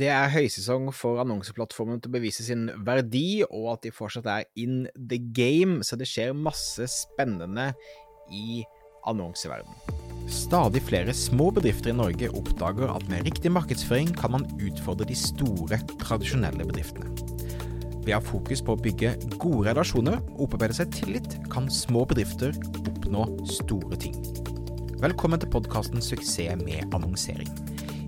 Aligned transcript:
Det 0.00 0.08
er 0.08 0.30
høysesong 0.32 0.86
for 0.96 1.20
annonseplattformen 1.20 1.98
til 2.00 2.08
å 2.08 2.14
bevise 2.14 2.44
sin 2.46 2.70
verdi, 2.86 3.42
og 3.44 3.66
at 3.74 3.82
de 3.84 3.90
fortsatt 3.92 4.28
er 4.32 4.46
in 4.56 4.86
the 4.96 5.18
game, 5.36 5.82
så 5.84 5.98
det 6.00 6.06
skjer 6.08 6.32
masse 6.32 6.86
spennende 6.88 7.66
i 8.32 8.62
annonseverden. 9.10 9.74
Stadig 10.30 10.80
flere 10.86 11.12
små 11.12 11.50
bedrifter 11.52 11.92
i 11.92 11.98
Norge 11.98 12.30
oppdager 12.32 12.94
at 12.94 13.04
med 13.12 13.28
riktig 13.28 13.52
markedsføring 13.52 14.14
kan 14.16 14.38
man 14.38 14.48
utfordre 14.56 15.04
de 15.10 15.18
store, 15.18 15.82
tradisjonelle 16.00 16.64
bedriftene. 16.70 17.12
Ved 18.00 18.14
å 18.14 18.22
ha 18.22 18.24
fokus 18.24 18.64
på 18.64 18.78
å 18.78 18.80
bygge 18.80 19.18
gode 19.36 19.66
relasjoner 19.68 20.16
og 20.30 20.46
opparbeide 20.46 20.78
seg 20.80 20.94
tillit, 20.96 21.36
kan 21.52 21.68
små 21.68 22.06
bedrifter 22.08 22.56
oppnå 22.80 23.26
store 23.58 24.00
ting. 24.00 24.16
Velkommen 25.04 25.40
til 25.42 25.52
podkasten 25.52 26.00
'Suksess 26.00 26.56
med 26.64 26.88
annonsering'. 26.96 27.79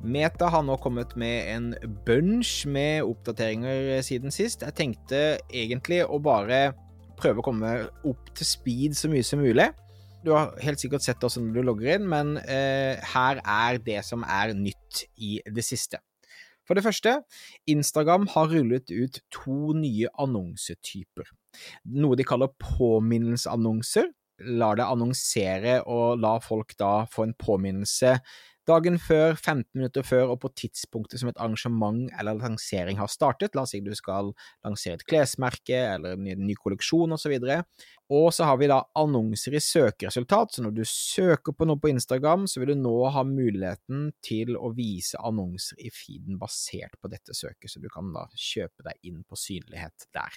Meta 0.00 0.48
har 0.48 0.62
nå 0.64 0.78
kommet 0.80 1.12
med 1.20 1.48
en 1.52 1.66
bunch 2.06 2.64
med 2.64 3.04
oppdateringer 3.04 4.00
siden 4.04 4.32
sist. 4.32 4.62
Jeg 4.64 4.76
tenkte 4.78 5.20
egentlig 5.52 6.00
å 6.08 6.16
bare 6.24 6.70
prøve 7.20 7.42
å 7.42 7.44
komme 7.44 7.72
opp 8.08 8.30
til 8.36 8.48
speed 8.48 8.96
så 8.96 9.10
mye 9.12 9.26
som 9.26 9.42
mulig. 9.44 9.68
Du 10.24 10.32
har 10.32 10.54
helt 10.64 10.80
sikkert 10.80 11.04
sett 11.04 11.20
også 11.24 11.42
når 11.44 11.52
du 11.58 11.60
logger 11.68 11.98
inn, 11.98 12.08
men 12.08 12.38
eh, 12.40 12.96
her 13.12 13.42
er 13.44 13.80
det 13.84 14.00
som 14.08 14.24
er 14.24 14.54
nytt 14.56 15.04
i 15.20 15.38
det 15.44 15.64
siste. 15.68 16.00
For 16.64 16.78
det 16.78 16.84
første, 16.86 17.18
Instagram 17.68 18.28
har 18.32 18.52
rullet 18.52 18.92
ut 18.92 19.20
to 19.34 19.74
nye 19.76 20.08
annonsetyper. 20.22 21.28
Noe 21.92 22.16
de 22.16 22.24
kaller 22.24 22.52
påminnelsesannonser. 22.62 24.08
Lar 24.56 24.78
det 24.80 24.86
annonsere 24.88 25.80
og 25.84 26.22
la 26.22 26.38
folk 26.40 26.72
da 26.80 27.02
få 27.10 27.26
en 27.26 27.36
påminnelse 27.36 28.14
dagen 28.70 28.96
før, 29.02 29.34
15 29.34 29.64
minutter 29.74 30.02
før 30.06 30.24
og 30.34 30.38
på 30.44 30.48
tidspunktet 30.62 31.20
som 31.20 31.28
et 31.30 31.40
arrangement 31.42 32.00
eller 32.18 32.34
lansering 32.38 32.96
har 33.00 33.08
startet. 33.10 33.54
La 33.54 33.62
oss 33.66 33.72
si 33.74 33.80
du 33.84 33.94
skal 33.98 34.26
lansere 34.64 34.94
et 34.98 35.06
klesmerke 35.10 35.78
eller 35.96 36.10
en 36.14 36.46
ny 36.46 36.54
kolleksjon 36.58 37.12
osv. 37.16 37.34
Og 38.10 38.34
så 38.34 38.42
har 38.48 38.56
vi 38.58 38.70
da 38.70 38.78
annonser 38.98 39.52
i 39.54 39.62
søkeresultat, 39.62 40.48
så 40.54 40.60
når 40.64 40.72
du 40.78 40.84
søker 40.88 41.52
på 41.54 41.64
noe 41.68 41.78
på 41.82 41.92
Instagram, 41.92 42.42
så 42.50 42.56
vil 42.62 42.70
du 42.72 42.78
nå 42.80 42.98
ha 43.14 43.22
muligheten 43.26 43.98
til 44.26 44.48
å 44.58 44.68
vise 44.74 45.16
annonser 45.22 45.76
i 45.78 45.90
feeden 45.94 46.34
basert 46.40 46.94
på 46.98 47.06
dette 47.12 47.32
søket, 47.36 47.70
så 47.70 47.76
du 47.82 47.88
kan 47.92 48.06
da 48.16 48.22
kjøpe 48.34 48.82
deg 48.88 48.96
inn 49.06 49.22
på 49.22 49.34
synlighet 49.38 49.98
der. 50.16 50.32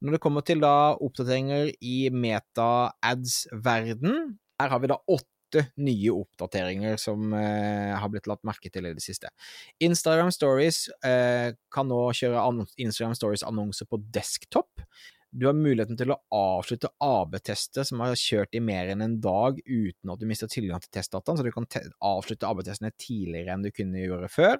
Når 0.00 0.10
det 0.16 0.22
kommer 0.24 0.42
til 0.44 0.60
da 0.62 0.94
oppdateringer 0.96 1.70
i 1.84 2.08
meta-ads-verden, 2.12 4.38
her 4.60 4.68
har 4.72 4.80
vi 4.80 4.88
da 4.92 4.98
åtte 5.08 5.29
åtte 5.50 5.66
nye 5.76 6.10
oppdateringer 6.10 6.96
som 6.96 7.32
eh, 7.32 7.98
har 7.98 8.08
blitt 8.08 8.26
latt 8.30 8.42
merke 8.46 8.70
til 8.70 8.86
i 8.86 8.94
det 8.94 9.02
siste. 9.02 9.30
Instagram 9.82 10.30
Stories 10.32 10.88
eh, 11.04 11.54
kan 11.72 11.88
nå 11.88 12.12
kjøre 12.14 12.66
Instagram 12.76 13.14
Stories-annonser 13.14 13.86
på 13.90 14.00
desktop. 14.14 14.80
Du 15.30 15.46
har 15.46 15.54
muligheten 15.54 15.98
til 15.98 16.10
å 16.10 16.18
avslutte 16.34 16.90
AB-tester 16.98 17.86
som 17.86 18.02
har 18.02 18.16
kjørt 18.18 18.54
i 18.54 18.62
mer 18.62 18.90
enn 18.90 19.02
en 19.04 19.20
dag 19.22 19.60
uten 19.62 20.10
at 20.10 20.18
du 20.18 20.26
mister 20.26 20.50
tilgang 20.50 20.82
til 20.82 20.90
testdataen, 20.98 21.38
så 21.38 21.46
du 21.46 21.52
kan 21.54 21.68
avslutte 22.02 22.48
AB-testene 22.48 22.90
tidligere 22.98 23.54
enn 23.54 23.66
du 23.66 23.70
kunne 23.74 24.02
gjøre 24.02 24.30
før. 24.30 24.58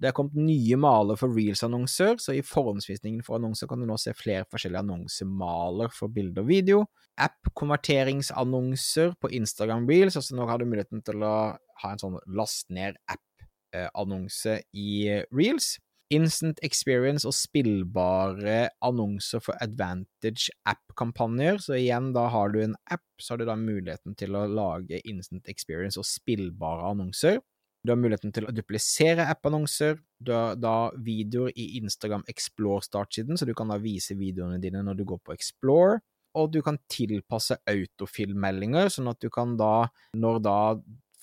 Det 0.00 0.08
er 0.08 0.16
kommet 0.16 0.34
nye 0.38 0.78
maler 0.80 1.18
for 1.18 1.34
reels-annonser, 1.36 2.18
så 2.18 2.34
i 2.34 2.42
forhåndsvisningen 2.44 3.22
for 3.26 3.38
annonser 3.38 3.70
kan 3.70 3.78
du 3.78 3.86
nå 3.86 3.98
se 4.00 4.14
flere 4.18 4.46
forskjellige 4.50 4.82
annonsemaler 4.82 5.92
for 5.94 6.10
bilde 6.14 6.42
og 6.42 6.50
video. 6.50 6.82
App-konverteringsannonser 7.22 9.14
på 9.22 9.30
Instagram 9.38 9.86
reels, 9.90 10.18
altså 10.18 10.34
nå 10.34 10.48
har 10.50 10.58
du 10.58 10.66
muligheten 10.66 11.04
til 11.06 11.22
å 11.22 11.34
ha 11.54 11.92
en 11.92 12.02
sånn 12.02 12.18
last 12.34 12.70
ned 12.74 12.98
app-annonse 13.06 14.60
i 14.74 15.22
reels. 15.30 15.76
Instant 16.12 16.58
experience 16.66 17.24
og 17.26 17.32
spillbare 17.34 18.68
annonser 18.84 19.40
for 19.42 19.56
Advantage 19.64 20.52
app-kampanjer. 20.68 21.62
Så 21.64 21.78
igjen, 21.78 22.12
da 22.14 22.26
har 22.34 22.52
du 22.52 22.60
en 22.62 22.76
app, 22.92 23.06
så 23.18 23.34
har 23.34 23.40
du 23.40 23.46
da 23.48 23.56
muligheten 23.58 24.14
til 24.18 24.36
å 24.36 24.44
lage 24.50 25.00
instant 25.08 25.48
experience 25.50 25.98
og 25.98 26.06
spillbare 26.06 26.92
annonser. 26.92 27.40
Du 27.84 27.92
har 27.92 28.00
muligheten 28.00 28.32
til 28.32 28.46
å 28.48 28.52
duplisere 28.54 29.26
app-annonser. 29.28 29.98
Du 30.16 30.32
har 30.32 30.56
da 30.56 30.88
videoer 31.04 31.52
i 31.52 31.74
Instagram 31.82 32.24
Explore-startsiden, 32.32 33.36
så 33.36 33.44
du 33.44 33.52
kan 33.56 33.68
da 33.68 33.76
vise 33.82 34.16
videoene 34.16 34.56
dine 34.62 34.80
når 34.86 34.96
du 34.96 35.04
går 35.10 35.20
på 35.20 35.34
Explore. 35.36 35.98
Og 36.40 36.48
du 36.54 36.62
kan 36.64 36.80
tilpasse 36.90 37.58
autofill-meldinger, 37.70 38.88
sånn 38.90 39.12
at 39.12 39.20
du 39.20 39.28
kan 39.30 39.52
da, 39.60 39.84
når 40.16 40.40
da 40.42 40.56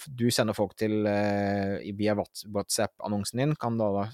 du 0.06 0.28
sender 0.34 0.56
folk 0.58 0.78
til 0.78 1.02
uh, 1.10 1.82
via 1.98 2.14
WhatsApp-annonsen 2.16 3.42
din, 3.42 3.58
kan 3.60 3.82
da 3.82 4.06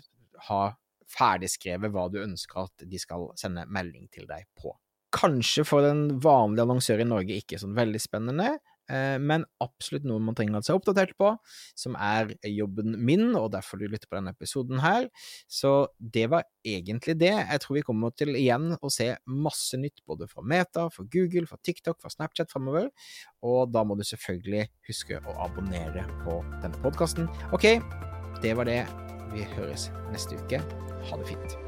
ha 0.48 0.62
ferdigskrevet 1.08 1.92
hva 1.92 2.08
du 2.12 2.22
ønsker 2.24 2.64
at 2.64 2.88
de 2.88 3.00
skal 3.00 3.28
sende 3.40 3.68
melding 3.68 4.08
til 4.12 4.24
deg 4.28 4.48
på. 4.56 4.72
Kanskje 5.16 5.68
for 5.68 5.84
den 5.84 6.18
vanlige 6.24 6.64
annonsør 6.68 7.04
i 7.04 7.12
Norge 7.12 7.38
ikke 7.44 7.60
sånn 7.60 7.76
veldig 7.76 8.02
spennende, 8.04 8.56
Eh, 8.56 8.77
men 8.88 9.46
absolutt 9.64 10.06
noe 10.08 10.22
man 10.24 10.36
trenger 10.38 10.60
å 10.60 10.66
seg 10.66 10.80
oppdatert 10.80 11.16
på, 11.20 11.34
som 11.78 11.98
er 12.00 12.34
jobben 12.48 12.96
min, 13.04 13.30
og 13.36 13.52
derfor 13.56 13.82
du 13.82 13.88
lytter 13.88 14.08
på 14.10 14.18
denne 14.20 14.34
episoden 14.36 14.82
her. 14.84 15.10
Så 15.52 15.90
det 16.00 16.28
var 16.32 16.48
egentlig 16.68 17.18
det. 17.20 17.34
Jeg 17.36 17.64
tror 17.64 17.80
vi 17.80 17.86
kommer 17.88 18.16
til 18.16 18.36
igjen 18.38 18.74
å 18.80 18.92
se 18.94 19.10
masse 19.28 19.80
nytt 19.80 20.04
både 20.08 20.30
fra 20.32 20.46
Meta, 20.46 20.88
fra 20.94 21.08
Google, 21.14 21.48
fra 21.50 21.60
TikTok, 21.64 22.00
fra 22.04 22.14
Snapchat 22.14 22.54
framover, 22.54 22.92
og 23.46 23.72
da 23.76 23.84
må 23.88 23.98
du 24.00 24.06
selvfølgelig 24.08 24.68
huske 24.90 25.22
å 25.24 25.38
abonnere 25.48 26.08
på 26.24 26.40
denne 26.62 26.84
podkasten. 26.84 27.30
Ok, 27.56 27.70
det 28.44 28.58
var 28.58 28.70
det. 28.70 28.84
Vi 29.34 29.44
høres 29.58 29.90
neste 30.14 30.40
uke. 30.40 30.64
Ha 31.08 31.20
det 31.20 31.34
fint. 31.34 31.67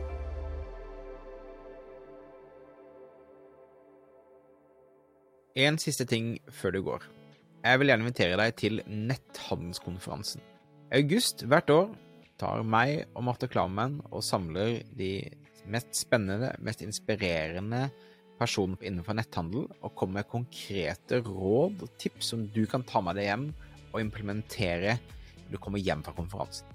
En 5.59 5.75
siste 5.81 6.05
ting 6.07 6.37
før 6.55 6.71
du 6.71 6.83
går. 6.85 7.03
Jeg 7.65 7.79
vil 7.81 7.91
gjerne 7.91 8.05
invitere 8.05 8.37
deg 8.39 8.53
til 8.55 8.79
netthandelskonferansen. 8.87 10.39
I 10.87 11.01
august 11.01 11.43
hvert 11.51 11.71
år 11.73 11.89
tar 12.39 12.63
meg 12.63 13.09
og 13.11 13.25
Marte 13.27 13.49
Klammen 13.51 13.97
og 14.07 14.23
samler 14.23 14.79
de 14.95 15.17
mest 15.69 15.91
spennende, 15.99 16.53
mest 16.63 16.85
inspirerende 16.85 17.89
personene 18.39 18.79
innenfor 18.87 19.17
netthandel, 19.19 19.67
og 19.83 19.95
kommer 19.99 20.21
med 20.21 20.31
konkrete 20.31 21.19
råd 21.25 21.83
og 21.83 21.93
tips 21.99 22.31
som 22.31 22.47
du 22.55 22.63
kan 22.69 22.85
ta 22.87 23.03
med 23.03 23.19
deg 23.19 23.27
hjem 23.27 23.47
og 23.91 23.99
implementere 23.99 24.95
når 24.95 25.57
du 25.57 25.59
kommer 25.59 25.83
hjem 25.83 26.05
fra 26.07 26.15
konferansen. 26.15 26.71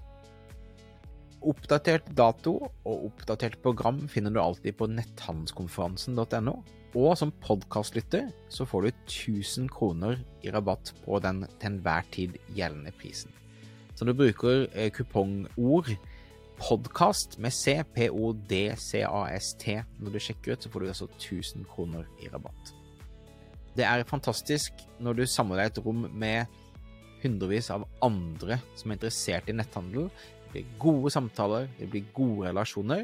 Oppdatert 1.45 2.13
dato 2.17 2.59
og 2.61 3.09
oppdatert 3.09 3.57
program 3.65 4.05
finner 4.09 4.33
du 4.33 4.39
alltid 4.41 4.77
på 4.77 4.93
netthandelskonferansen.no. 4.93 6.59
Og 6.95 7.17
som 7.19 7.33
podkastlytter 7.43 8.29
så 8.47 8.63
får 8.63 8.85
du 8.85 8.89
1000 8.91 9.67
kroner 9.67 10.21
i 10.47 10.51
rabatt 10.53 10.93
på 11.03 11.19
den 11.19 11.41
til 11.59 11.73
enhver 11.73 12.05
tid 12.11 12.37
gjeldende 12.55 12.93
prisen. 12.95 13.33
Så 13.95 14.05
når 14.05 14.13
du 14.13 14.21
bruker 14.21 14.67
eh, 14.71 14.91
kupongord 14.95 15.91
podkast 16.55 17.35
med 17.39 17.51
C, 17.51 17.81
P-O-D-C-A-S-T 17.95 19.75
når 19.99 20.15
du 20.15 20.19
sjekker 20.23 20.55
ut, 20.55 20.63
så 20.63 20.71
får 20.71 20.79
du 20.79 20.87
altså 20.87 21.09
1000 21.17 21.67
kroner 21.73 22.07
i 22.23 22.31
rabatt. 22.31 22.71
Det 23.75 23.83
er 23.83 24.07
fantastisk 24.07 24.71
når 25.03 25.19
du 25.19 25.25
samler 25.27 25.65
deg 25.65 25.73
et 25.73 25.83
rom 25.83 26.07
med 26.15 26.45
hundrevis 27.25 27.73
av 27.75 27.83
andre 28.05 28.61
som 28.79 28.91
er 28.91 29.01
interessert 29.01 29.51
i 29.51 29.57
netthandel. 29.57 30.07
Det 30.45 30.51
blir 30.53 30.73
gode 30.79 31.11
samtaler, 31.11 31.67
det 31.75 31.91
blir 31.91 32.07
gode 32.15 32.47
relasjoner. 32.53 33.03